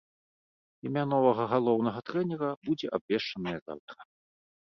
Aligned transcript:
Імя 0.89 1.01
новага 1.13 1.43
галоўнага 1.51 1.99
трэнера 2.09 2.49
будзе 2.69 2.87
абвешчанае 2.99 3.57
заўтра. 3.67 4.01